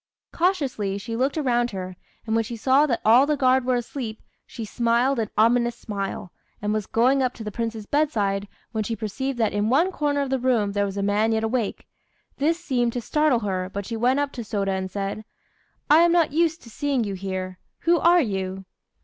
[0.33, 1.95] Cautiously she looked around her;
[2.25, 6.31] and when she saw that all the guard were asleep, she smiled an ominous smile,
[6.59, 10.21] and was going up to the Prince's bedside, when she perceived that in one corner
[10.21, 11.87] of the room there was a man yet awake.
[12.37, 15.23] This seemed to startle her, but she went up to Sôda and said
[15.87, 17.59] "I am not used to seeing you here.
[17.81, 18.65] Who are you?"